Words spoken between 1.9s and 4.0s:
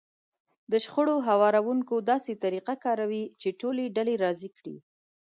داسې طريقه کاروي چې ټولې